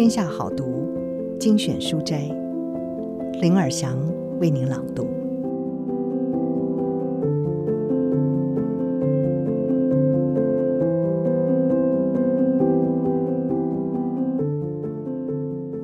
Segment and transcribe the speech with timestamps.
[0.00, 0.88] 天下好读
[1.38, 2.22] 精选书斋，
[3.42, 3.98] 林尔祥
[4.40, 5.06] 为您朗读。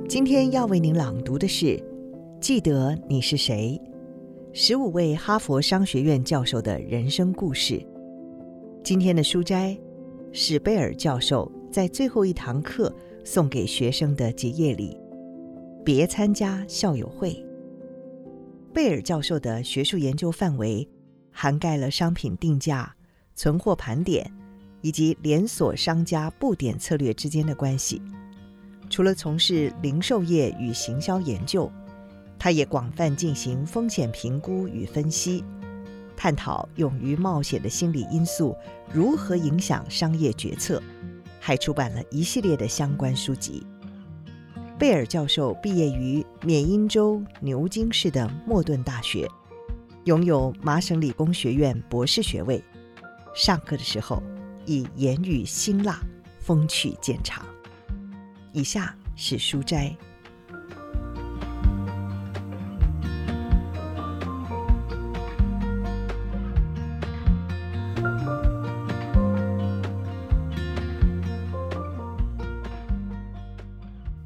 [0.09, 1.67] 今天要为您朗读的是
[2.41, 3.79] 《记得你是谁》，
[4.55, 7.79] 十五位哈佛商学院教授的人生故事。
[8.83, 9.77] 今天的书斋
[10.33, 12.91] 史贝尔教授在最后一堂课
[13.27, 14.97] 送给学生的结业礼。
[15.85, 17.45] 别参加校友会。
[18.73, 20.89] 贝尔教授的学术研究范围
[21.33, 22.95] 涵盖了商品定价、
[23.35, 24.33] 存货盘点
[24.81, 28.01] 以及连锁商家布点策略之间的关系。
[28.89, 31.71] 除了从事零售业与行销研究，
[32.39, 35.43] 他也广泛进行风险评估与分析。
[36.17, 38.57] 探讨勇于冒险的心理因素
[38.93, 40.83] 如何影响商业决策，
[41.47, 43.65] 还出版了一系列的相关书籍。
[44.77, 49.31] 贝尔教授毕业于缅因州牛津市的莫顿大学，
[50.07, 52.61] 拥有麻省理工学院博士学位。
[53.33, 54.21] 上课的时候
[54.65, 56.01] 以言语辛辣，
[56.41, 57.47] 风趣见长。
[58.53, 59.97] 以下是书斋。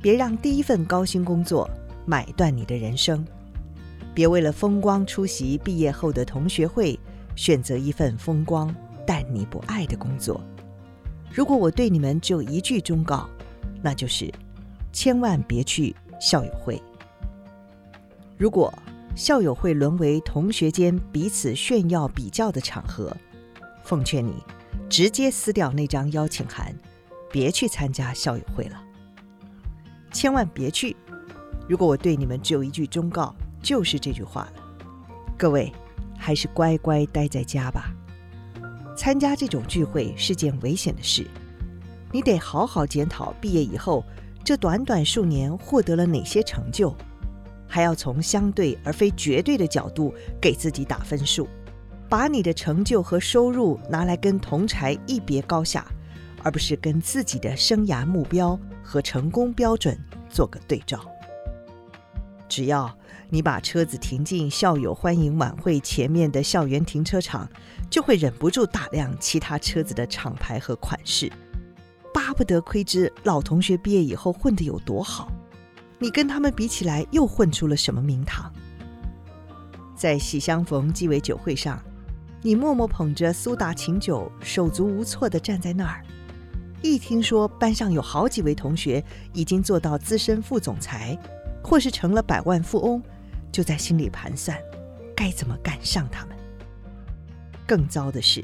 [0.00, 1.68] 别让第一份高薪工作
[2.06, 3.24] 买断你的人生。
[4.14, 6.98] 别为了风光出席毕业后的同学会，
[7.36, 8.74] 选择一份风光
[9.06, 10.40] 但你不爱的工作。
[11.32, 13.28] 如果我对你们只有一句忠告，
[13.82, 14.32] 那就是
[14.92, 16.82] 千万别去校友会。
[18.36, 18.72] 如果
[19.14, 23.16] 校友会沦为同学间彼此炫耀比较的场合，
[23.84, 24.42] 奉劝你
[24.88, 26.74] 直接撕掉那张邀请函，
[27.30, 28.82] 别去参加校友会了。
[30.12, 30.96] 千万别去！
[31.68, 34.62] 如果我对你们只有一句忠告，就是这句话了。
[35.38, 35.72] 各位，
[36.18, 37.92] 还是乖乖待在家吧。
[38.96, 41.26] 参加这种聚会是件危险的事，
[42.12, 44.04] 你得好好检讨毕业以后
[44.44, 46.94] 这短短数年获得了哪些成就，
[47.66, 51.48] 还要从相对而非绝对的角度给自己打分数，
[52.08, 55.86] 把你的成就和收入拿来跟同侪一别高下。
[56.42, 58.58] 而不是跟自己的生涯目标
[58.90, 59.96] 和成功标准
[60.28, 60.98] 做个对照。
[62.48, 62.92] 只要
[63.28, 67.48] 你把车子停进校友欢迎晚会前面的校园停车场，
[67.88, 71.30] 就会忍不住打量其他车子的厂牌和款式，
[72.12, 75.30] 巴不得窥知老同学毕业以后混得有多好。
[76.00, 78.52] 你跟他们比起来，又混出了什么名堂？
[79.94, 81.80] 在喜相逢鸡尾酒会上，
[82.42, 86.04] 你默默捧着苏打琴酒，手足无措地站在那儿。
[86.82, 91.16] 一听说班上有好几位同学已经做到资深副总裁，
[91.62, 93.02] 或是成了百万富翁，
[93.52, 94.56] 就在心里盘算
[95.14, 96.36] 该怎么赶上他们。
[97.66, 98.42] 更糟的是，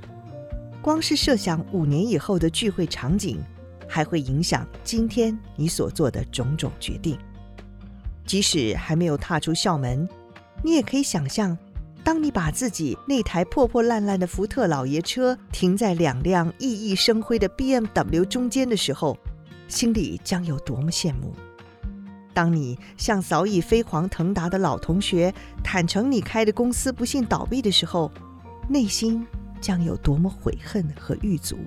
[0.83, 3.43] 光是设想五年以后的聚会场景，
[3.89, 7.19] 还会影响今天你所做的种种决定。
[8.27, 10.07] 即使还没有踏出校门，
[10.63, 11.57] 你也可以想象。
[12.07, 19.19] 当你把自己那台破破烂烂的福特老爷车停在两辆熠熠生辉的 BMW 中间的时候，
[19.67, 21.33] 心里将有多么羡慕；
[22.33, 25.35] 当你向早已飞黄腾达的老同学
[25.65, 28.09] 坦诚你开的公司不幸倒闭的时候，
[28.69, 29.27] 内心
[29.61, 31.59] 将有多么悔恨和郁卒。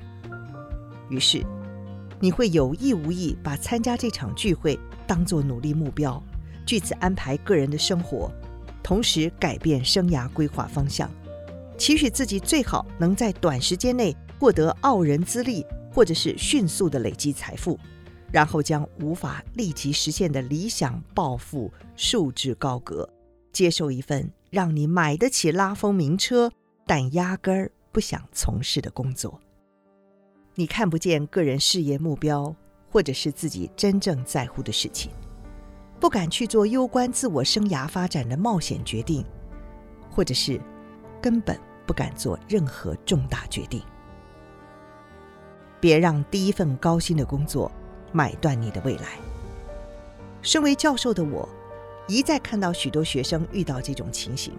[1.09, 1.45] 于是，
[2.17, 6.23] 你会有意无意把参加这场聚会当作努力目标，
[6.65, 8.31] 据此安排个人的生活。
[8.89, 11.07] 同时改变生涯规划方向，
[11.77, 15.63] 期许自己最好能在短时间内获得傲人资历，
[15.93, 17.79] 或者是迅速的累积财富，
[18.31, 23.07] 然后将无法立即实现的理想抱负束之高阁，
[23.53, 26.51] 接受一份让你买得起拉风名车，
[26.87, 29.39] 但压根儿不想从事的工作。
[30.55, 32.55] 你看不见个人事业目标，
[32.89, 35.11] 或者是自己真正在乎的事情。
[35.99, 39.25] 不敢去做攸关自我生涯发展的冒险决定，
[40.09, 40.59] 或者是
[41.21, 43.81] 根本不敢做任何重大决定。
[45.81, 47.69] 别让第一份高薪的工作
[48.11, 49.17] 买断你的未来。
[50.41, 51.47] 身为教授的我，
[52.07, 54.53] 一再看到许多学生遇到这种情形。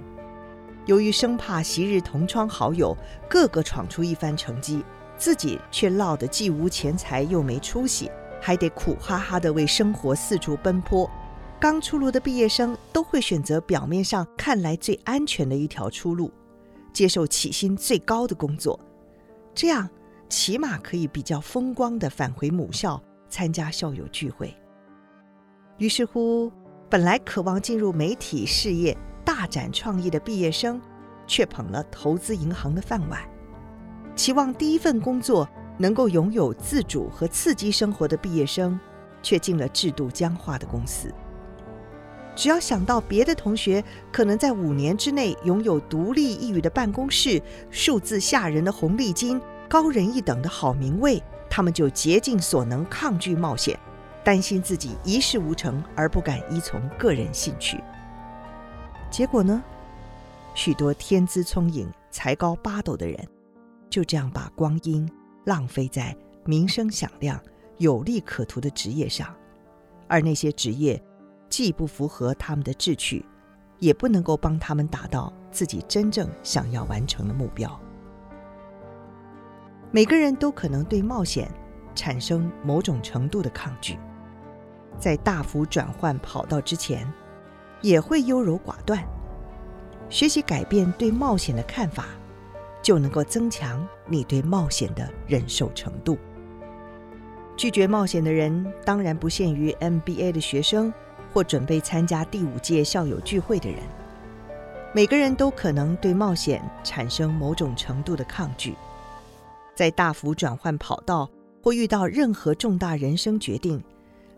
[0.85, 2.97] 由于生怕昔日同窗好友
[3.29, 4.85] 个个闯出一番成绩，
[5.17, 8.11] 自己却落得既无钱财又没出息，
[8.41, 11.11] 还得苦哈哈地为生活四处奔波。
[11.61, 16.33] 刚出炉的毕业生都会选择表面上看来最安全的一条出路，
[16.91, 18.81] 接受起薪最高的工作，
[19.55, 19.87] 这样
[20.31, 22.99] 起码可以比较风光地返回母校
[23.29, 24.57] 参加校友聚会。
[25.77, 26.51] 于是乎，
[26.89, 30.81] 本来渴望进入媒体事业、大展创意的毕业生，
[31.27, 33.21] 却捧了投资银行的饭碗；
[34.17, 35.47] 期望第一份工作
[35.77, 38.81] 能够拥有自主和刺激生活的毕业生，
[39.23, 41.13] 却进了制度僵化的公司。
[42.37, 53.79] 只要想到别的同学可能在五年之内拥有独立一隅的办公室、数字吓人的红利金、高人一等的好名位，他们就竭尽所能抗拒冒险。
[54.23, 57.83] 担心自己一事无成而不敢依从个人兴趣，
[59.11, 59.63] 结果呢？
[60.55, 63.17] 许多天资聪颖、才高八斗的人，
[63.89, 65.11] 就这样把光阴
[65.45, 67.41] 浪费在名声响亮、
[67.79, 69.35] 有利可图的职业上，
[70.07, 71.03] 而那些职业
[71.51, 73.27] 既不符合他们的志趣，
[73.81, 77.79] 也不能够帮他们达到自己真正想要完成的目标。
[79.91, 81.51] 每个人都可能对冒险
[81.95, 83.99] 产生某种程度的抗拒。
[84.99, 87.13] 在大幅转换跑道之前，
[87.81, 89.05] 也会优柔寡断。
[90.09, 92.07] 学习改变对冒险的看法，
[92.83, 96.17] 就能够增强你对冒险的忍受程度。
[97.57, 100.93] 拒绝冒险的人，当然不限于 MBA 的学生
[101.33, 103.79] 或准备参加第五届校友聚会的人。
[104.93, 108.75] 每个人都可能对冒险产生某种程度的抗拒。
[109.77, 111.31] 在大幅转换跑道
[111.63, 113.83] 或遇到任何重大人生决定。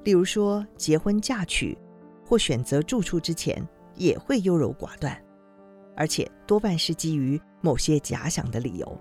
[0.04, 1.78] 例如说，结婚嫁娶
[2.24, 5.16] 或选择住处之前，也会优柔寡断，
[5.96, 8.98] 而且多半是基于某些假想的理由。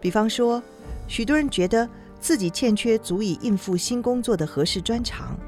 [0.00, 0.62] 比方说，
[1.06, 1.88] 许多人觉得
[2.20, 5.38] 自己欠缺足以应付新工作的合适专长，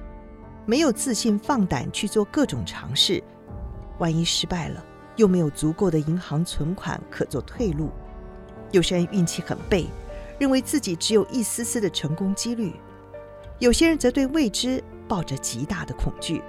[0.67, 3.23] 没有自信放胆去做各种尝试，
[3.99, 4.85] 万一失败了，
[5.17, 7.91] 又没有足够的银行存款可做退路。
[8.71, 9.87] 有些人运气很背，
[10.39, 12.73] 认为自己只有一丝丝的成功几率。
[13.59, 16.41] 有些人则对未知抱着极大的恐惧，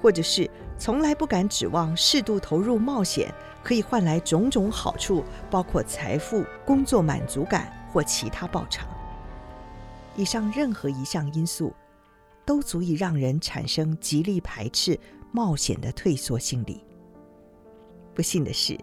[0.00, 0.48] 或者是
[0.78, 3.34] 从来不敢指望适度投入冒险
[3.64, 8.86] 可以换来种种好处，包括财富、工作满足感或其他报偿。
[10.14, 11.74] 以上任何一项因素，
[12.48, 14.98] 都足以让人产生极力排斥
[15.32, 16.82] 冒险的退缩心理。
[18.14, 18.74] 不幸的是，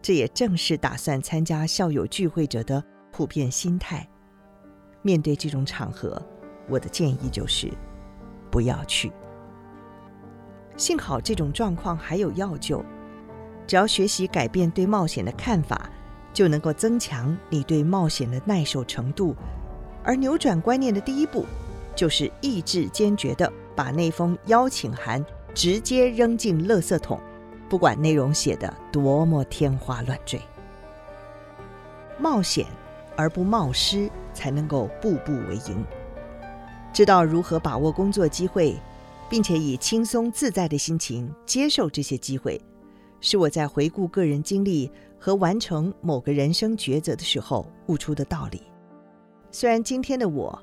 [0.00, 2.80] 这也正是打算参加校友聚会者的
[3.10, 4.08] 普遍心态。
[5.02, 6.22] 面对这种场合，
[6.68, 7.68] 我的建议就是，
[8.52, 9.10] 不要去。
[10.76, 12.84] 幸好这种状况还有药救，
[13.66, 15.90] 只要学习改变对冒险的看法，
[16.32, 19.34] 就能够增强你对冒险的耐受程度。
[20.04, 21.44] 而扭转观念的第一步，
[21.96, 27.18] 就是意志坚决地把那封邀请函直接扔进垃圾桶，
[27.68, 30.40] 不管内容写得多么天花乱坠。
[32.20, 32.66] 冒险
[33.16, 35.84] 而不冒失，才能够步步为营。
[36.92, 38.76] 知道如何把握工作机会，
[39.28, 42.60] 并且以轻松自在的心情接受这些机会，
[43.20, 48.62] 是我在回顾个人经历和完成某个人生抉择的时候悟出的道理。
[49.50, 50.58] 虽然今天的我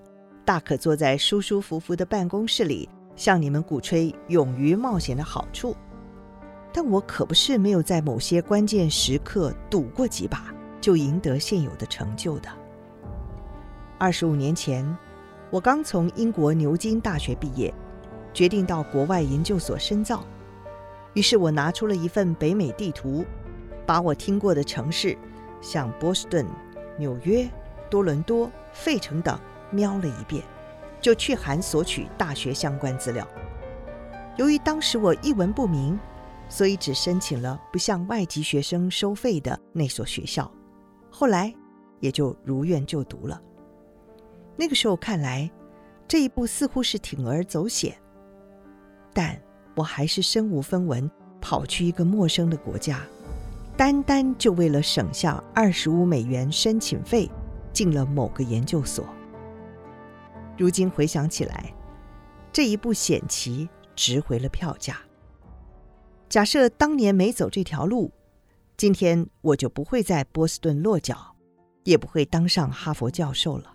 [0.45, 5.75] 大可坐在舒舒服服的办公室里，向你们鼓吹勇于冒险的好处，
[6.71, 12.49] 但我可不是没有在某些关键时刻赌过几把就赢得现有的成就的。
[13.97, 14.85] 二十五年前。
[15.51, 17.71] 我刚从英国牛津大学毕业，
[18.33, 20.25] 决定到国外研究所深造。
[21.13, 23.23] 于是我拿出了一份北美地图，
[23.85, 25.15] 把我听过的城市，
[25.61, 26.43] 像波士顿、
[26.97, 27.47] 纽约、
[27.87, 29.39] 多伦多、费城等
[29.73, 30.43] 瞄了一遍，
[31.01, 33.27] 就去函索取大学相关资料。
[34.37, 35.99] 由于当时我一文不名，
[36.47, 40.49] 所以只申请了不向外籍学生收费的那所学校，
[41.09, 41.53] 后来
[41.99, 43.41] 也就如愿就读了。
[44.55, 45.49] 那个时候看来，
[46.07, 47.95] 这一步似乎是铤而走险，
[49.13, 49.39] 但
[49.75, 51.09] 我还是身无分文
[51.41, 53.01] 跑去一个陌生的国家，
[53.75, 57.29] 单单就为了省下二十五美元申请费，
[57.71, 59.05] 进了某个研究所。
[60.57, 61.73] 如今回想起来，
[62.51, 64.97] 这一步险棋值回了票价。
[66.29, 68.11] 假设当年没走这条路，
[68.77, 71.35] 今天我就不会在波士顿落脚，
[71.83, 73.73] 也不会当上哈佛教授了。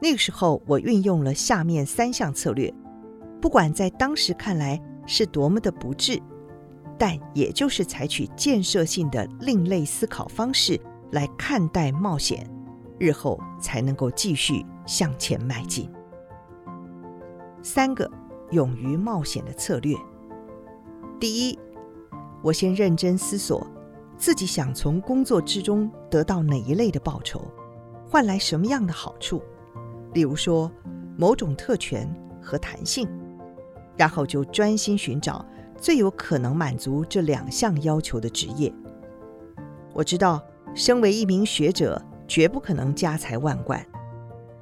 [0.00, 2.72] 那个时候，我运用了下面三项策略，
[3.40, 6.20] 不管在当时看来是多么的不智，
[6.98, 10.80] 但也就是采取建设性的另类思考方式
[11.12, 12.48] 来看待冒险，
[13.02, 15.90] 日后才能够继续向前迈进。
[17.60, 18.08] 三个
[18.52, 19.96] 勇于冒险的策略：
[21.18, 21.58] 第一，
[22.44, 23.66] 我先认真思索
[24.16, 27.42] 自己想从工作之中得到哪一类的报酬，
[28.08, 29.42] 换来什么样的好处。
[30.12, 30.70] 例如说，
[31.18, 32.08] 某种特权
[32.40, 33.08] 和弹性，
[33.96, 35.44] 然后就专心寻找
[35.76, 38.72] 最有可能满足这两项要求的职业。
[39.92, 40.40] 我知道，
[40.72, 43.84] 身为一名学者，绝不可能家财万贯。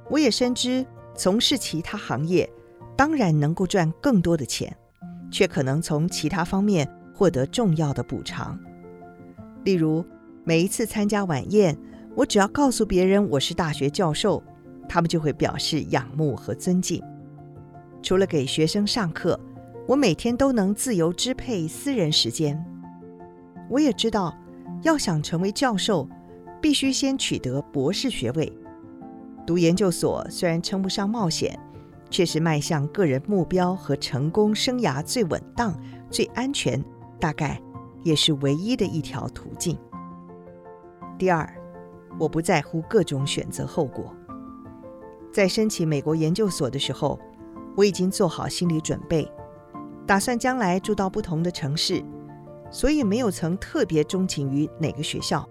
[0.09, 2.49] 我也深知，从事其他行业，
[2.95, 4.75] 当然能够赚更多的钱，
[5.31, 8.59] 却可能从其他方面获得重要的补偿。
[9.63, 10.03] 例如，
[10.43, 11.77] 每一次参加晚宴，
[12.15, 14.43] 我只要告诉别人我是大学教授，
[14.89, 17.01] 他们就会表示仰慕和尊敬。
[18.01, 19.39] 除了给学生上课，
[19.87, 22.61] 我每天都能自由支配私人时间。
[23.69, 24.35] 我也知道，
[24.81, 26.09] 要想成为教授，
[26.61, 28.51] 必须先取得博士学位。
[29.45, 31.59] 读研究所虽然称不上冒险，
[32.09, 35.75] 却是迈向个人目标和成功生涯最稳当、
[36.09, 36.81] 最安全，
[37.19, 37.59] 大概
[38.03, 39.77] 也是唯一的一条途径。
[41.17, 41.51] 第二，
[42.19, 44.13] 我不在乎各种选择后果。
[45.31, 47.19] 在申请美国研究所的时候，
[47.75, 49.27] 我已经做好心理准备，
[50.05, 52.03] 打算将来住到不同的城市，
[52.69, 55.47] 所以没有曾特别钟情于哪个学校，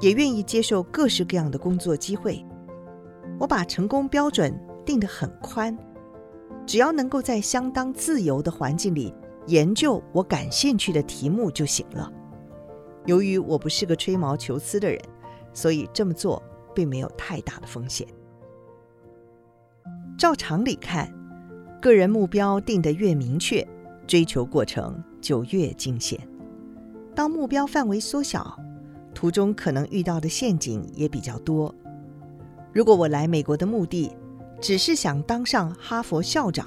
[0.00, 2.44] 也愿意接受各式各样的工作机会。
[3.38, 5.76] 我把成功标准定得很宽，
[6.66, 9.14] 只要能够在相当自由的环境里
[9.46, 12.12] 研究我感兴趣的题目就行了。
[13.06, 15.00] 由于我不是个吹毛求疵的人，
[15.52, 16.42] 所以这么做
[16.74, 18.06] 并没有太大的风险。
[20.18, 21.10] 照常理看，
[21.80, 23.66] 个人目标定得越明确，
[24.06, 26.18] 追求过程就越惊险。
[27.14, 28.58] 当目标范围缩小，
[29.18, 31.74] 途中可能遇到的陷阱也比较多。
[32.72, 34.12] 如果我来美国的目的
[34.60, 36.64] 只是想当上哈佛校长，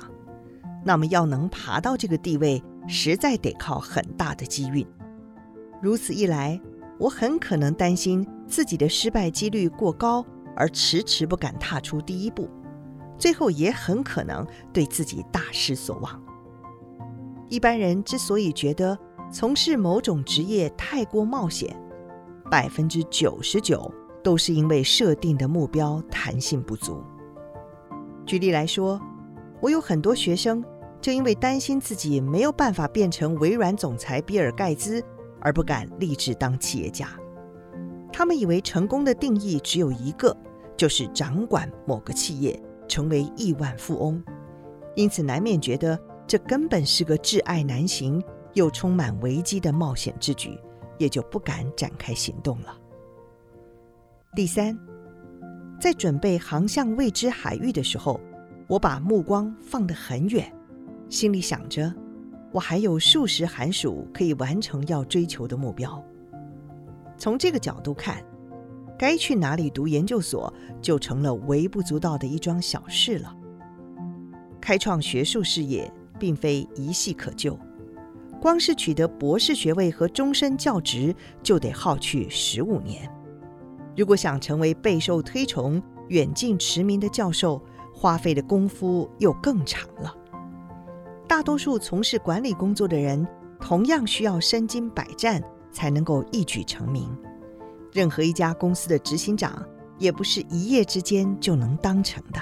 [0.84, 4.86] 那么要能爬到这个地位，实在得靠很大的机运。
[5.82, 6.60] 如此一来，
[7.00, 12.50] 我很可能担心自己的失败几率过高，而迟迟不敢踏出第一步。
[13.18, 16.22] 最后也很可能对自己大失所望。
[17.48, 19.00] 一般人之所以觉得
[19.32, 21.74] 从事某种职业太过冒险，
[22.52, 23.90] 百分之九十九
[24.22, 27.02] 都是因为设定的目标弹性不足。
[28.26, 29.00] 举例来说，
[29.62, 30.64] 我有很多学生
[31.00, 35.02] 正因为担心自己没有办法变成微软总裁比尔盖茨，
[35.40, 37.08] 而不敢立志当企业家。
[38.12, 40.36] 他们以为成功的定义只有一个，
[40.76, 42.62] 就是掌管某个企业。
[42.88, 44.22] 成为亿万富翁，
[44.98, 50.60] 因此难免觉得这根本是个挚爱难行又充满危机的冒险之举，
[51.02, 52.78] 也就不敢展开行动了。
[54.36, 54.78] 第三，
[55.80, 58.22] 在准备航向未知海域的时候，
[58.68, 60.54] 我把目光放得很远，
[61.10, 61.92] 心里想着
[62.52, 66.02] 我还有数十寒暑可以完成要追求的目标。
[67.18, 68.24] 从这个角度看，
[68.96, 73.36] 该去哪里读研究所，就成了微不足道的一桩小事了。
[74.62, 77.58] 开创学术事业并非一夕可就，
[78.42, 83.08] 光是取得博士学位和终身教职就得耗去十五年。
[83.96, 87.62] 如果想成为备受推崇、远近驰名的教授，
[87.94, 90.12] 花费的功夫又更长了。
[91.28, 93.26] 大多数从事管理工作的人，
[93.60, 95.40] 同样需要身经百战，
[95.72, 97.16] 才能够一举成名。
[97.94, 99.64] 任何一家公司的执行长
[100.00, 102.42] 也不是一夜之间就能当成的，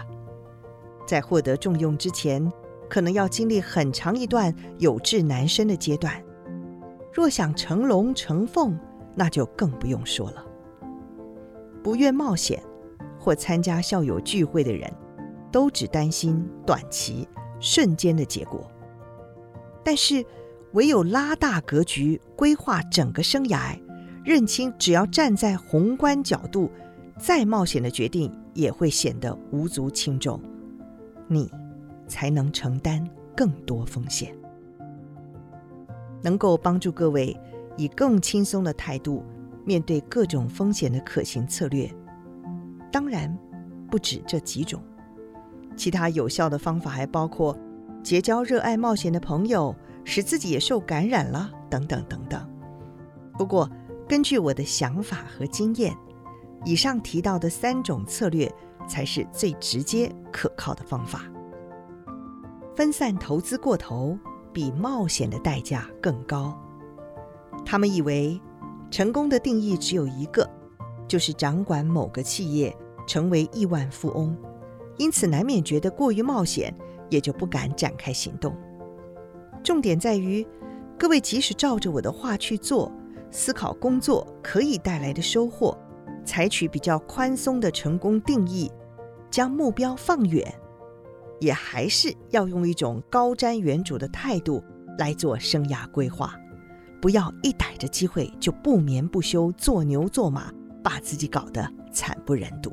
[1.06, 2.50] 在获得重用之前，
[2.90, 6.22] 可能要经历很长一段有志难伸的阶段。
[7.14, 8.78] 若想成龙成凤，
[9.16, 10.46] 那就更不用说了。
[11.84, 12.62] 不愿冒险
[13.20, 14.92] 或参加校友聚会的人，
[15.52, 17.28] 都只担心短期、
[17.60, 18.70] 瞬间的结果。
[19.84, 20.26] 但是，
[20.74, 23.80] 唯有拉大格局，规划整个生涯。
[24.24, 26.70] 认清，只要站在宏观角度，
[27.18, 30.40] 再冒险的决定也会显得无足轻重，
[31.28, 31.50] 你
[32.10, 34.36] 才能承担更多风险。
[36.22, 37.34] 能够帮助各位
[37.78, 39.24] 以更轻松的态度
[39.64, 41.90] 面对各种风险的可行策略，
[42.92, 43.34] 当然
[43.90, 44.82] 不止这几种，
[45.78, 47.58] 其他有效的方法还包括
[48.04, 49.74] 结交热爱冒险的朋友，
[50.04, 52.46] 使自己也受感染了，等等等等。
[53.38, 53.70] 不过，
[54.08, 55.96] 根据我的想法和经验，
[56.66, 58.52] 以上提到的三种策略
[58.88, 61.22] 才是最直接可靠的方法。
[62.80, 64.18] 分散投资过头，
[64.54, 66.58] 比冒险的代价更高。
[67.66, 68.40] 他们以为
[68.90, 70.50] 成功的定义只有一个，
[71.06, 72.74] 就是掌管某个企业，
[73.06, 74.34] 成为亿万富翁，
[74.96, 76.74] 因此难免觉得过于冒险，
[77.10, 78.56] 也就不敢展开行动。
[79.62, 80.48] 重点在于，
[80.98, 82.90] 各位即使照着我的话去做。
[83.30, 85.78] 思考工作可以带来的收获，
[86.24, 88.72] 采取比较宽松的成功定义，
[89.30, 90.50] 将目标放远，
[91.40, 94.64] 也还是要用一种高瞻远瞩的态度
[94.98, 96.36] 来做生涯规划，
[97.02, 100.52] 不要一逮着机会就不眠不休做牛做马，
[100.84, 102.72] 把自己搞得惨不忍睹。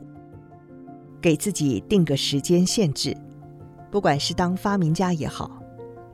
[1.21, 3.17] 给自己定个时间限制，
[3.91, 5.63] 不管是当发明家也好，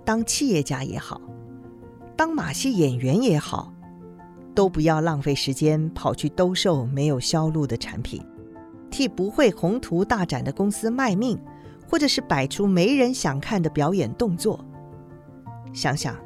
[0.04, 1.20] 当企业家也好，
[2.16, 3.72] 当马戏演员也好，
[4.54, 8.24] 都不要浪费时间跑去兜售没有销路的产品，
[8.90, 11.38] 替不会宏图大展的公司卖命，
[11.92, 14.58] 或者是摆出没人想看的表演动作。
[15.74, 16.16] 想想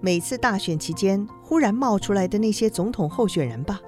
[0.00, 3.78] 每次大选期间忽然冒出来的那些总统候选人吧，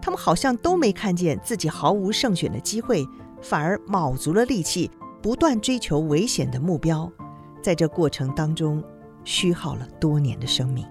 [0.00, 3.06] 他们好像都没看见自己毫无胜选的机会，
[3.42, 7.12] 反而卯足了力气，不断追求危险的目标，
[7.60, 8.82] 在这过程当中
[9.24, 10.86] 虚耗了多年的生命。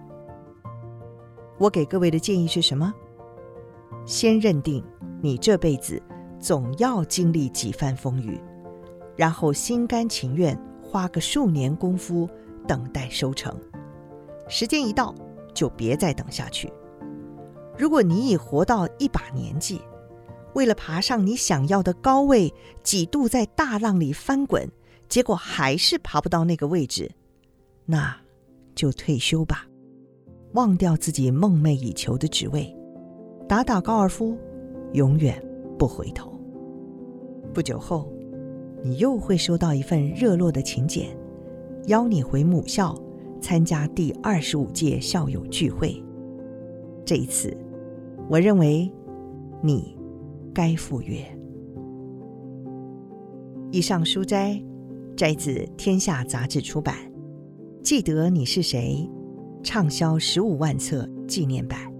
[1.57, 2.93] 我给各位的建议是什么？
[4.05, 4.83] 先认定
[5.23, 5.99] 你这辈子
[6.39, 8.39] 总要经历几番风雨，
[9.15, 12.29] 然后心甘情愿花个数年功夫
[12.67, 13.55] 等待收成。
[14.47, 15.13] 时间一到，
[15.53, 16.71] 就别再等下去。
[17.77, 19.81] 如果你已活到一把年纪，
[20.53, 22.53] 为了爬上你想要的高位，
[22.83, 24.69] 几度在大浪里翻滚，
[25.09, 27.11] 结果还是爬不到那个位置，
[27.85, 28.15] 那
[28.73, 29.65] 就退休吧。
[30.53, 32.73] 忘掉自己梦寐以求的职位，
[33.45, 34.37] 打打高尔夫，
[34.93, 35.43] 永远
[35.77, 36.39] 不回头。
[37.53, 38.09] 不久后，
[38.85, 41.07] 你又会收到一份热络的请柬，
[41.87, 42.95] 邀你回母校
[43.41, 45.99] 参加第二十五届校友聚会。
[47.03, 47.57] 这一次，
[48.29, 48.87] 我认为
[49.59, 49.97] 你
[50.53, 51.17] 该赴约。
[53.71, 54.63] 以上书摘
[55.17, 56.95] 摘自《天下杂志》出版，
[57.81, 59.09] 《记得你是谁》。
[59.63, 61.91] 畅销十五万册纪念版。